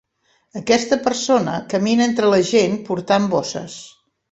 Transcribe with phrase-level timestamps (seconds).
[0.61, 3.79] Aquesta persona camina entre la gent portant bosses.